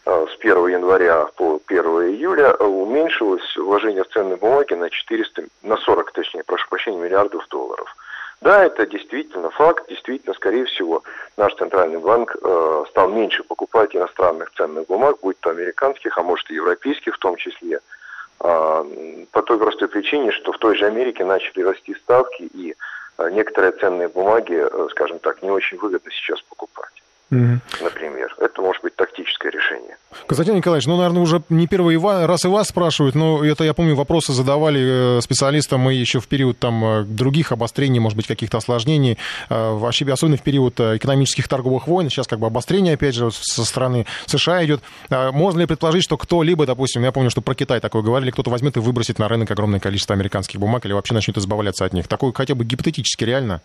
[0.06, 5.46] э, с 1 января по 1 июля э, уменьшилось вложение в ценные бумаги на 400,
[5.64, 7.96] на 40, точнее, прошу прощения, миллиардов долларов.
[8.42, 11.04] Да, это действительно факт, действительно, скорее всего,
[11.38, 16.50] наш центральный банк э, стал меньше покупать иностранных ценных бумаг, будь то американских, а может
[16.52, 17.80] и европейских в том числе,
[18.40, 22.76] э, по той простой причине, что в той же Америке начали расти ставки и
[23.18, 27.04] Э, некоторые ценные бумаги, э, скажем так, не очень выгодно сейчас покупать.
[27.32, 27.60] Угу.
[27.82, 28.36] например.
[28.40, 29.98] Это может быть тактическое решение.
[30.28, 33.96] Константин Николаевич, ну, наверное, уже не первый раз и вас спрашивают, но это, я помню,
[33.96, 38.58] вопросы задавали э, специалистам и еще в период там э, других обострений, может быть, каких-то
[38.58, 39.18] осложнений,
[39.50, 43.66] э, вообще, особенно в период экономических торговых войн, сейчас как бы обострение, опять же, со
[43.66, 44.82] стороны США идет.
[45.10, 48.50] А можно ли предположить, что кто-либо, допустим, я помню, что про Китай такое говорили, кто-то
[48.50, 52.08] возьмет и выбросит на рынок огромное количество американских бумаг или вообще начнет избавляться от них?
[52.08, 53.62] Такое хотя бы гипотетически реально?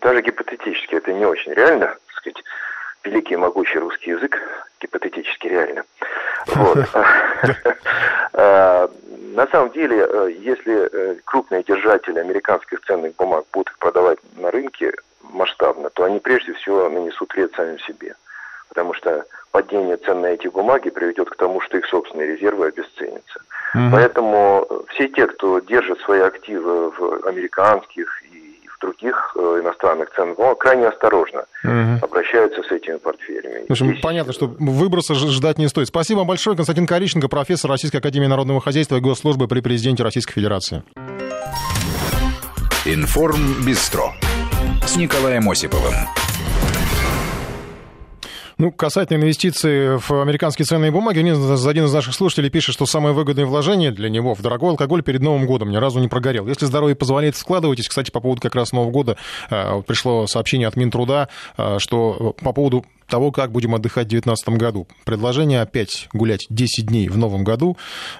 [0.00, 2.42] Даже гипотетически это не очень реально, так сказать
[3.04, 4.40] великий и могучий русский язык,
[4.80, 5.84] гипотетически реально.
[6.46, 6.78] Вот.
[8.38, 8.90] А,
[9.36, 14.50] на самом деле, э, если э, крупные держатели американских ценных бумаг будут их продавать на
[14.50, 18.14] рынке масштабно, то они прежде всего нанесут вред самим себе.
[18.68, 23.40] Потому что падение цен на эти бумаги приведет к тому, что их собственные резервы обесценятся.
[23.74, 23.84] Угу.
[23.92, 28.22] Поэтому все те, кто держит свои активы в американских в
[28.80, 32.04] других э, иностранных ценных бумаг крайне осторожно угу.
[32.04, 33.66] обращаются с этими портфелями.
[33.68, 34.00] В общем, Здесь...
[34.00, 35.88] понятно, что выброса ждать не стоит.
[35.88, 36.56] Спасибо большое.
[36.56, 40.82] Константин Кориченко, профессор Российской Академии Народного Хозяйства и Госслужбы при президенте Российской Федерации.
[42.84, 44.12] Информ Бистро
[44.86, 45.94] с Николаем Осиповым.
[48.58, 53.44] Ну, касательно инвестиций в американские ценные бумаги, один из наших слушателей пишет, что самое выгодное
[53.44, 56.46] вложение для него в дорогой алкоголь перед Новым годом ни разу не прогорел.
[56.48, 57.86] Если здоровье позволяет, складывайтесь.
[57.86, 59.18] Кстати, по поводу как раз Нового года
[59.50, 64.48] э, пришло сообщение от Минтруда, э, что по поводу того, как будем отдыхать в 2019
[64.60, 64.86] году.
[65.04, 67.76] Предложение опять гулять 10 дней в новом году.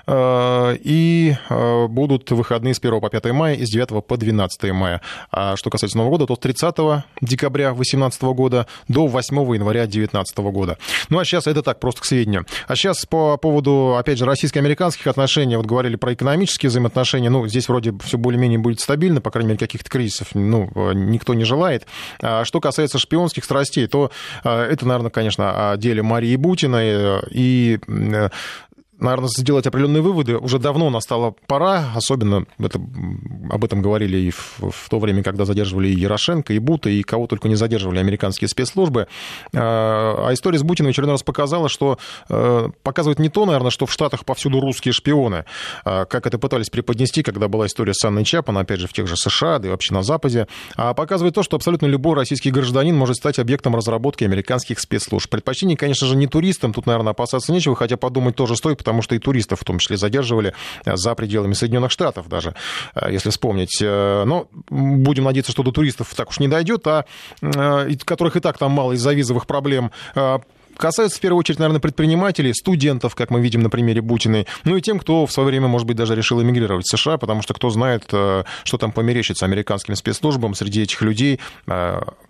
[0.07, 4.73] Э, и э, будут выходные с 1 по 5 мая и с 9 по 12
[4.73, 5.01] мая.
[5.31, 10.39] А что касается Нового года, то с 30 декабря 2018 года до 8 января 2019
[10.39, 10.79] года.
[11.09, 12.47] Ну а сейчас это так, просто к сведению.
[12.69, 17.69] А сейчас по поводу, опять же, российско-американских отношений, вот говорили про экономические взаимоотношения, ну, здесь
[17.69, 21.87] вроде все более-менее будет стабильно, по крайней мере, каких-то кризисов, ну, никто не желает.
[22.21, 24.11] А что касается шпионских страстей, то
[24.45, 27.23] э, это, наверное, конечно, о деле Марии Бутиной.
[27.31, 27.79] И
[28.99, 30.37] наверное, сделать определенные выводы.
[30.37, 32.81] Уже давно настала пора, особенно это,
[33.51, 37.03] об этом говорили и в, в то время, когда задерживали и Ярошенко, и Бута, и
[37.03, 39.09] кого только не задерживали американские спецслужбы.
[39.55, 43.87] А, а история с Бутиным очередной раз показала, что э, показывает не то, наверное, что
[43.87, 45.45] в Штатах повсюду русские шпионы,
[45.85, 49.07] а, как это пытались преподнести, когда была история с Анной Чапан, опять же, в тех
[49.07, 52.97] же США, да и вообще на Западе, а показывает то, что абсолютно любой российский гражданин
[52.97, 55.31] может стать объектом разработки американских спецслужб.
[55.31, 59.17] Предпочтение, конечно же, не туристам, тут, наверное, опасаться нечего, хотя подумать тоже стоит, потому что
[59.17, 62.55] и туристов в том числе задерживали э, за пределами Соединенных Штатов даже,
[62.95, 63.83] э, если вспомнить.
[63.83, 67.05] Э, но будем надеяться, что до туристов так уж не дойдет, а
[68.05, 69.91] которых и так там мало из-за визовых проблем
[70.77, 74.83] касается в первую очередь, наверное, предпринимателей, студентов, как мы видим на примере Бутиной, ну и
[74.83, 77.71] тем, кто в свое время, может быть, даже решил эмигрировать в США, потому что кто
[77.71, 81.41] знает, что там померещится американским спецслужбам среди этих людей,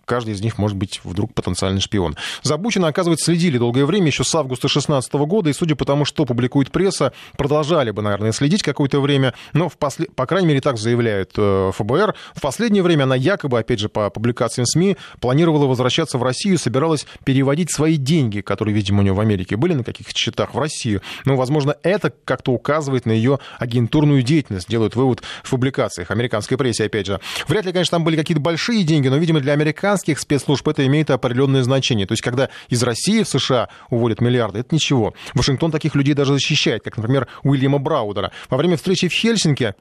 [0.06, 2.16] каждый из них может быть вдруг потенциальный шпион.
[2.42, 6.04] За Бучина, оказывается, следили долгое время, еще с августа 2016 года, и судя по тому,
[6.04, 10.06] что публикует пресса, продолжали бы, наверное, следить какое-то время, но, в после...
[10.06, 12.14] по крайней мере, так заявляет э, ФБР.
[12.34, 17.06] В последнее время она якобы, опять же, по публикациям СМИ, планировала возвращаться в Россию, собиралась
[17.24, 21.02] переводить свои деньги, которые, видимо, у нее в Америке были на каких-то счетах в Россию.
[21.24, 26.84] Ну, возможно, это как-то указывает на ее агентурную деятельность, делают вывод в публикациях американской прессе,
[26.84, 27.20] опять же.
[27.48, 30.86] Вряд ли, конечно, там были какие-то большие деньги, но, видимо, для американцев американских спецслужб это
[30.86, 32.06] имеет определенное значение.
[32.06, 35.14] То есть, когда из России в США уводят миллиарды, это ничего.
[35.34, 38.30] Вашингтон таких людей даже защищает, как, например, Уильяма Браудера.
[38.50, 39.74] Во время встречи в Хельсинки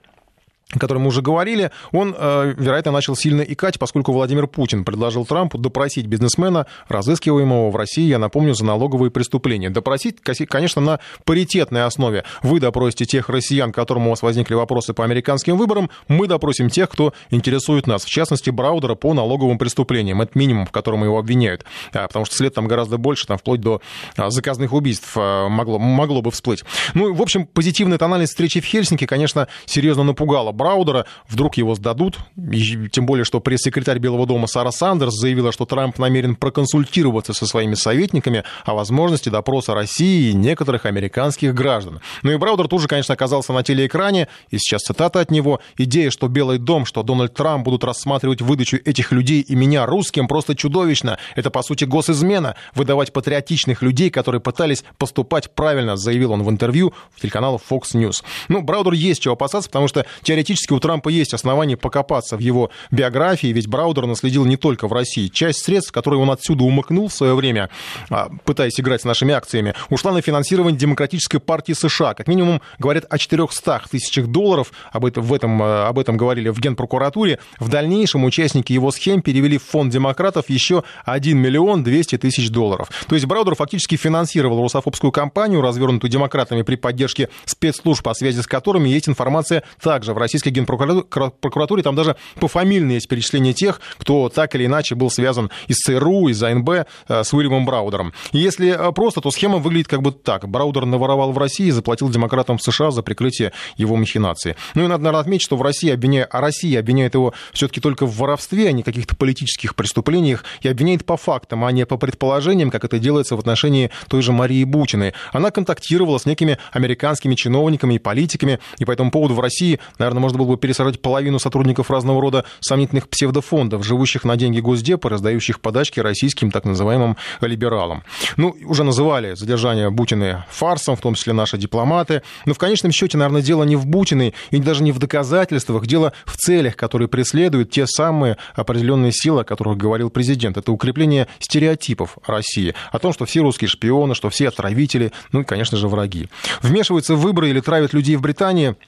[0.75, 5.25] о котором мы уже говорили, он, э, вероятно, начал сильно икать, поскольку Владимир Путин предложил
[5.25, 9.69] Трампу допросить бизнесмена, разыскиваемого в России, я напомню, за налоговые преступления.
[9.69, 12.23] Допросить, конечно, на паритетной основе.
[12.43, 16.89] Вы допросите тех россиян, которым у вас возникли вопросы по американским выборам, мы допросим тех,
[16.89, 20.21] кто интересует нас, в частности, Браудера по налоговым преступлениям.
[20.21, 23.81] Это минимум, в котором его обвиняют, потому что след там гораздо больше, там вплоть до
[24.17, 26.63] а, заказных убийств а, могло, могло бы всплыть.
[26.93, 32.17] Ну, в общем, позитивная тональность встречи в Хельсинки, конечно, серьезно напугала Браудера, вдруг его сдадут,
[32.35, 37.45] и, тем более, что пресс-секретарь Белого дома Сара Сандерс заявила, что Трамп намерен проконсультироваться со
[37.45, 42.01] своими советниками о возможности допроса России и некоторых американских граждан.
[42.23, 45.59] Ну и Браудер тут же, конечно, оказался на телеэкране, и сейчас цитата от него.
[45.77, 50.27] «Идея, что Белый дом, что Дональд Трамп будут рассматривать выдачу этих людей и меня русским,
[50.27, 51.19] просто чудовищно.
[51.35, 52.55] Это, по сути, госизмена.
[52.73, 58.23] Выдавать патриотичных людей, которые пытались поступать правильно», заявил он в интервью в телеканалу Fox News.
[58.47, 62.39] Ну, Браудер есть чего опасаться, потому что теоретически теоретически у Трампа есть основания покопаться в
[62.39, 65.27] его биографии, ведь Браудер наследил не только в России.
[65.27, 67.69] Часть средств, которые он отсюда умыкнул в свое время,
[68.09, 72.13] а, пытаясь играть с нашими акциями, ушла на финансирование Демократической партии США.
[72.13, 76.49] Как минимум, говорят о 400 тысячах долларов, об этом, в этом, э, об этом говорили
[76.49, 77.39] в Генпрокуратуре.
[77.59, 82.89] В дальнейшем участники его схем перевели в фонд демократов еще 1 миллион 200 тысяч долларов.
[83.07, 88.47] То есть Браудер фактически финансировал русофобскую кампанию, развернутую демократами при поддержке спецслужб, по связи с
[88.47, 91.83] которыми есть информация также в российской генпрокуратуре.
[91.83, 96.43] Там даже пофамильные есть перечисления тех, кто так или иначе был связан из ЦРУ, из
[96.43, 96.85] АНБ э,
[97.23, 98.13] с Уильямом Браудером.
[98.31, 100.47] Если э, просто, то схема выглядит как бы так.
[100.47, 104.55] Браудер наворовал в России и заплатил демократам в США за прикрытие его махинации.
[104.73, 108.05] Ну и надо, наверное, отметить, что в России обвиняют, а Россия обвиняет его все-таки только
[108.05, 112.71] в воровстве, а не каких-то политических преступлениях, и обвиняет по фактам, а не по предположениям,
[112.71, 115.13] как это делается в отношении той же Марии Бутиной.
[115.31, 120.21] Она контактировала с некими американскими чиновниками и политиками, и по этому поводу в России, наверное,
[120.25, 125.59] можно было бы пересажать половину сотрудников разного рода сомнительных псевдофондов, живущих на деньги Госдепа, раздающих
[125.59, 128.01] подачки российским так называемым либералам.
[128.35, 132.23] Ну, уже называли задержание Бутины фарсом, в том числе наши дипломаты.
[132.47, 136.11] Но в конечном счете, наверное, дело не в Бутиной и даже не в доказательствах, дело
[136.25, 140.57] в целях, которые преследуют те самые определенные силы, о которых говорил президент.
[140.57, 145.43] Это укрепление стереотипов России, о том, что все русские шпионы, что все отравители, ну и,
[145.43, 146.29] конечно же, враги.
[146.63, 148.75] Вмешиваются в выборы или травят людей в Британии–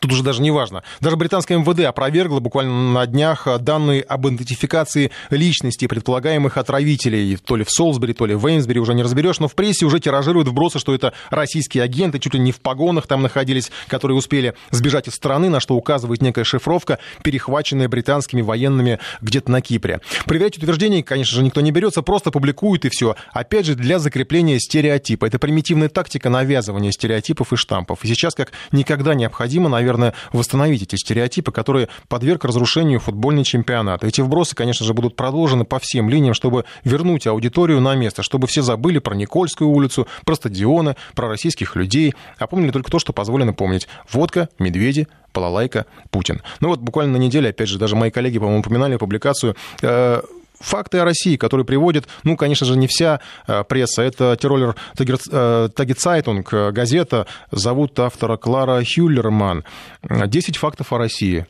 [0.00, 0.82] Тут уже даже не важно.
[1.00, 7.36] Даже британское МВД опровергло буквально на днях данные об идентификации личности предполагаемых отравителей.
[7.36, 10.00] То ли в Солсбери, то ли в Эйнсбери, уже не разберешь, но в прессе уже
[10.00, 14.54] тиражируют вбросы, что это российские агенты, чуть ли не в погонах там находились, которые успели
[14.70, 20.00] сбежать из страны, на что указывает некая шифровка, перехваченная британскими военными где-то на Кипре.
[20.24, 23.16] Проверять утверждения, конечно же, никто не берется, просто публикуют и все.
[23.32, 25.26] Опять же, для закрепления стереотипа.
[25.26, 28.04] Это примитивная тактика навязывания стереотипов и штампов.
[28.04, 34.02] И сейчас как никогда необходимо, наверное, наверное, восстановить эти стереотипы, которые подверг разрушению футбольный чемпионат.
[34.04, 38.46] Эти вбросы, конечно же, будут продолжены по всем линиям, чтобы вернуть аудиторию на место, чтобы
[38.46, 43.12] все забыли про Никольскую улицу, про стадионы, про российских людей, а помнили только то, что
[43.12, 43.88] позволено помнить.
[44.10, 46.42] Водка, медведи, балалайка, Путин.
[46.60, 50.22] Ну вот буквально на неделе, опять же, даже мои коллеги, по-моему, упоминали публикацию э,
[50.60, 54.02] факты о России, которые приводит, ну, конечно же, не вся э, пресса.
[54.02, 59.64] Это Тиролер Тагицайтунг, э, газета, зовут автора Клара Хюллерман.
[60.02, 61.46] 10 фактов о России.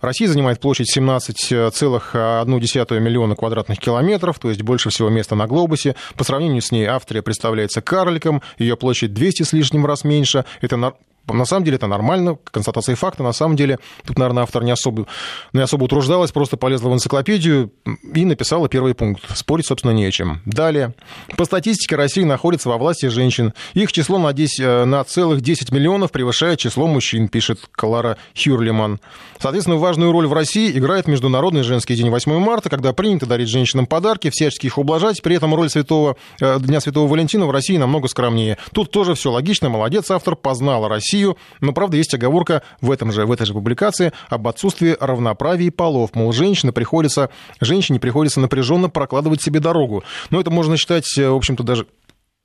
[0.00, 5.94] Россия занимает площадь 17,1 миллиона квадратных километров, то есть больше всего места на глобусе.
[6.16, 10.46] По сравнению с ней Австрия представляется карликом, ее площадь 200 с лишним раз меньше.
[10.62, 10.94] Это
[11.26, 13.22] на самом деле это нормально, констатация факта.
[13.22, 15.06] На самом деле тут, наверное, автор не особо,
[15.52, 17.72] не особо утруждалась, просто полезла в энциклопедию
[18.14, 19.22] и написала первый пункт.
[19.36, 20.40] Спорить, собственно, не о чем.
[20.44, 20.94] Далее.
[21.36, 23.52] По статистике Россия находится во власти женщин.
[23.74, 29.00] Их число на, 10, э, на целых 10 миллионов превышает число мужчин, пишет Клара Хюрлиман.
[29.38, 33.86] Соответственно, важную роль в России играет Международный женский день 8 марта, когда принято дарить женщинам
[33.86, 35.22] подарки, всячески их ублажать.
[35.22, 38.58] При этом роль святого, э, Дня Святого Валентина в России намного скромнее.
[38.72, 39.68] Тут тоже все логично.
[39.68, 43.52] Молодец, автор познала Россию Россию, но, правда, есть оговорка в, этом же, в этой же
[43.52, 46.10] публикации об отсутствии равноправия полов.
[46.14, 50.04] Мол, женщине приходится, женщине приходится напряженно прокладывать себе дорогу.
[50.30, 51.86] Но это можно считать, э, в общем-то, даже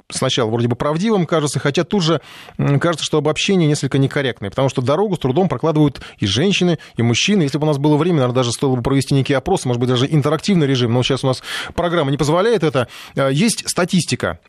[0.10, 2.22] сначала вроде бы правдивым кажется, хотя тут же
[2.58, 7.44] кажется, что обобщение несколько некорректное, потому что дорогу с трудом прокладывают и женщины, и мужчины.
[7.44, 9.90] Если бы у нас было время, наверное, даже стоило бы провести некий опрос, может быть,
[9.90, 11.44] даже интерактивный режим, но сейчас у нас
[11.76, 12.88] программа не позволяет это.
[13.16, 14.40] Э, есть статистика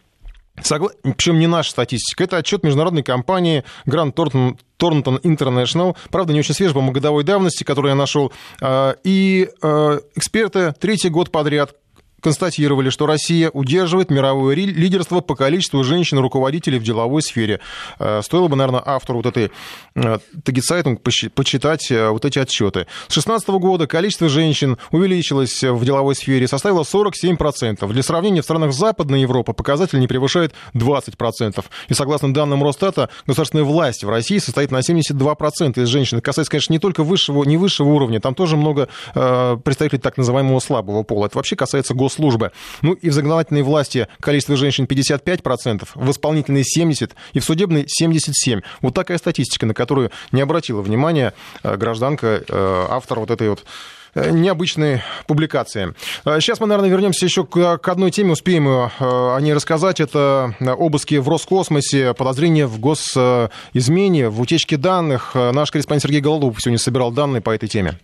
[0.63, 0.91] Согла...
[1.03, 2.25] Причем не наша статистика.
[2.25, 5.97] Это отчет международной компании Grand Thornton, Thornton International.
[6.11, 8.33] Правда, не очень свежий, по годовой давности, который я нашел.
[8.61, 11.75] А, и а, эксперты третий год подряд
[12.21, 17.61] констатировали, что Россия удерживает мировое лидерство по количеству женщин-руководителей в деловой сфере.
[17.99, 19.53] Э, стоило бы, наверное, автору вот этой
[19.95, 22.87] э, Тагицайтунг почитать э, вот эти отчеты.
[23.09, 27.93] С 2016 года количество женщин увеличилось в деловой сфере, составило 47%.
[27.93, 31.65] Для сравнения, в странах Западной Европы показатель не превышает 20%.
[31.89, 36.19] И согласно данным Росстата, государственная власть в России состоит на 72% из женщин.
[36.19, 40.59] Это касается, конечно, не только высшего, не высшего уровня, там тоже много представителей так называемого
[40.61, 41.27] слабого пола.
[41.27, 42.53] Это вообще касается гос службы.
[42.83, 48.63] Ну и в законодательной власти количество женщин 55%, в исполнительной 70% и в судебной 77%.
[48.81, 53.65] Вот такая статистика, на которую не обратила внимания э, гражданка, э, автор вот этой вот
[54.15, 55.95] э, необычной публикации.
[56.25, 60.01] Сейчас мы, наверное, вернемся еще к одной теме, успеем о ней рассказать.
[60.01, 65.35] Это обыски в Роскосмосе, подозрения в госизмене, в утечке данных.
[65.35, 67.99] Наш корреспондент Сергей Голодов сегодня собирал данные по этой теме.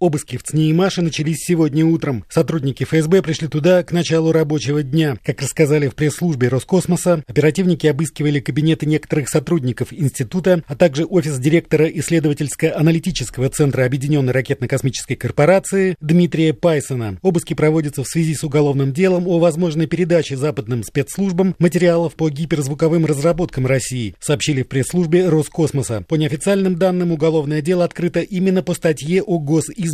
[0.00, 2.24] Обыски в ЦНИ и Маше начались сегодня утром.
[2.30, 5.18] Сотрудники ФСБ пришли туда к началу рабочего дня.
[5.22, 11.86] Как рассказали в пресс-службе Роскосмоса, оперативники обыскивали кабинеты некоторых сотрудников института, а также офис директора
[11.86, 17.18] исследовательско-аналитического центра Объединенной ракетно-космической корпорации Дмитрия Пайсона.
[17.20, 23.04] Обыски проводятся в связи с уголовным делом о возможной передаче западным спецслужбам материалов по гиперзвуковым
[23.04, 26.06] разработкам России, сообщили в пресс-службе Роскосмоса.
[26.08, 29.89] По неофициальным данным, уголовное дело открыто именно по статье о госизмене.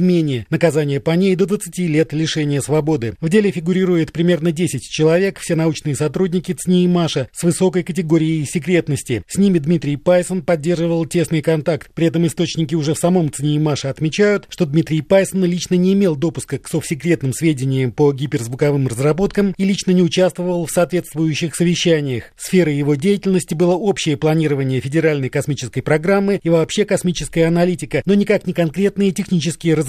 [0.51, 3.15] Наказание по ней до 20 лет лишения свободы.
[3.21, 8.45] В деле фигурирует примерно 10 человек, все научные сотрудники ЦНИ и Маша с высокой категорией
[8.45, 9.23] секретности.
[9.29, 11.91] С ними Дмитрий Пайсон поддерживал тесный контакт.
[11.95, 15.95] При этом источники уже в самом ЦНИ и Маша отмечают, что Дмитрий Пайсон лично не
[15.95, 22.33] имел допуска к совсекретным сведениям по гиперзвуковым разработкам и лично не участвовал в соответствующих совещаниях.
[22.37, 28.47] Сферой его деятельности было общее планирование федеральной космической программы и вообще космическая аналитика, но никак
[28.47, 29.86] не конкретные технические разработки.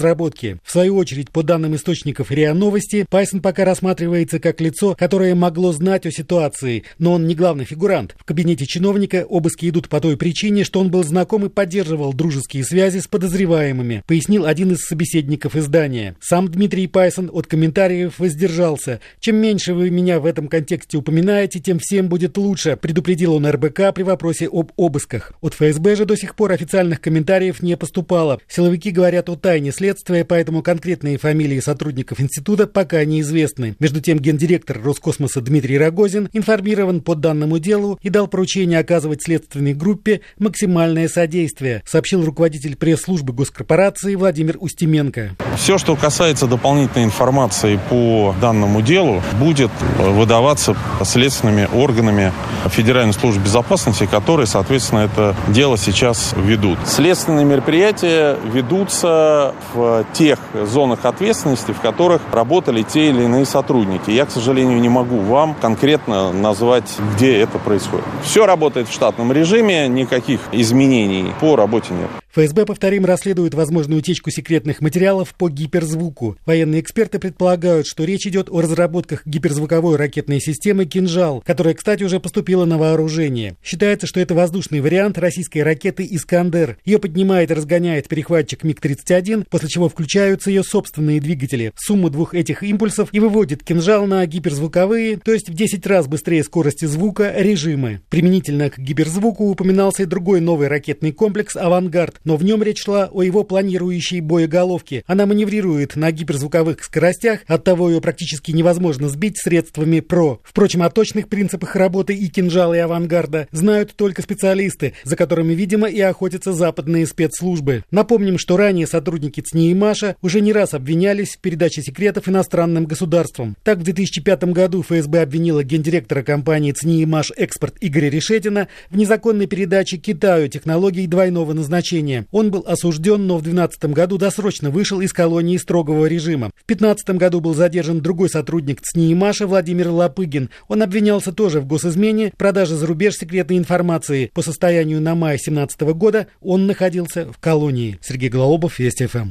[0.62, 5.72] В свою очередь, по данным источников РИА Новости, Пайсон пока рассматривается как лицо, которое могло
[5.72, 8.14] знать о ситуации, но он не главный фигурант.
[8.18, 12.64] В кабинете чиновника обыски идут по той причине, что он был знаком и поддерживал дружеские
[12.64, 16.16] связи с подозреваемыми, пояснил один из собеседников издания.
[16.20, 19.00] Сам Дмитрий Пайсон от комментариев воздержался.
[19.18, 23.94] Чем меньше вы меня в этом контексте упоминаете, тем всем будет лучше, предупредил он РБК
[23.94, 25.32] при вопросе об обысках.
[25.40, 28.40] От ФСБ же до сих пор официальных комментариев не поступало.
[28.46, 29.87] Силовики говорят о тайне следствия,
[30.24, 33.76] поэтому конкретные фамилии сотрудников института пока неизвестны.
[33.78, 39.74] Между тем, гендиректор Роскосмоса Дмитрий Рогозин информирован по данному делу и дал поручение оказывать следственной
[39.74, 45.36] группе максимальное содействие, сообщил руководитель пресс-службы госкорпорации Владимир Устименко.
[45.56, 52.32] Все, что касается дополнительной информации по данному делу, будет выдаваться следственными органами
[52.66, 56.78] Федеральной службы безопасности, которые, соответственно, это дело сейчас ведут.
[56.86, 59.77] Следственные мероприятия ведутся в
[60.12, 64.10] тех зонах ответственности, в которых работали те или иные сотрудники.
[64.10, 68.04] Я, к сожалению, не могу вам конкретно назвать, где это происходит.
[68.22, 72.10] Все работает в штатном режиме, никаких изменений по работе нет.
[72.38, 76.36] ФСБ, повторим, расследует возможную утечку секретных материалов по гиперзвуку.
[76.46, 82.20] Военные эксперты предполагают, что речь идет о разработках гиперзвуковой ракетной системы «Кинжал», которая, кстати, уже
[82.20, 83.56] поступила на вооружение.
[83.60, 86.78] Считается, что это воздушный вариант российской ракеты «Искандер».
[86.84, 91.72] Ее поднимает и разгоняет перехватчик МиГ-31, после чего включаются ее собственные двигатели.
[91.74, 96.44] Сумму двух этих импульсов и выводит «Кинжал» на гиперзвуковые, то есть в 10 раз быстрее
[96.44, 98.00] скорости звука, режимы.
[98.10, 103.08] Применительно к гиперзвуку упоминался и другой новый ракетный комплекс «Авангард», но в нем речь шла
[103.10, 105.02] о его планирующей боеголовке.
[105.06, 110.38] Она маневрирует на гиперзвуковых скоростях, оттого ее практически невозможно сбить средствами ПРО.
[110.42, 115.88] Впрочем, о точных принципах работы и кинжала, и авангарда знают только специалисты, за которыми, видимо,
[115.88, 117.82] и охотятся западные спецслужбы.
[117.90, 122.84] Напомним, что ранее сотрудники ЦНИ и Маша уже не раз обвинялись в передаче секретов иностранным
[122.84, 123.56] государствам.
[123.64, 128.98] Так, в 2005 году ФСБ обвинила гендиректора компании ЦНИ и Маш «Экспорт» Игоря Решетина в
[128.98, 132.26] незаконной передаче Китаю технологий двойного назначения наказания.
[132.30, 136.48] Он был осужден, но в 2012 году досрочно вышел из колонии строгого режима.
[136.48, 140.50] В 2015 году был задержан другой сотрудник ЦНИ и Маша Владимир Лопыгин.
[140.68, 144.30] Он обвинялся тоже в госизмене, продаже за рубеж секретной информации.
[144.34, 147.98] По состоянию на май 2017 года он находился в колонии.
[148.02, 149.30] Сергей Глаобов, Вести ФМ.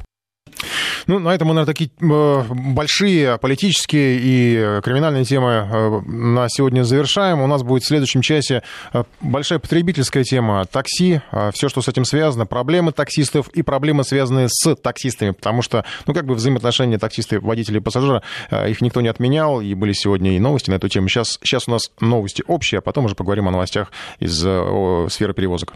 [1.08, 6.84] Ну, на этом мы, наверное, такие э, большие политические и криминальные темы э, на сегодня
[6.84, 7.42] завершаем.
[7.42, 8.64] У нас будет в следующем часе
[8.94, 11.22] э, большая потребительская тема такси,
[11.54, 16.14] все, что с этим связано, проблемы таксистов и проблемы, связанные с таксистами, потому что, ну,
[16.14, 18.24] как бы взаимоотношения таксисты, водителя и пассажира,
[18.68, 21.08] их никто не отменял, и были сегодня и новости на эту тему.
[21.08, 25.34] Сейчас, сейчас у нас новости общие, а потом уже поговорим о новостях из о, сферы
[25.34, 25.76] перевозок.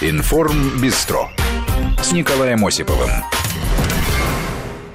[0.00, 1.30] Информ Бистро
[2.02, 3.35] с Николаем Осиповым.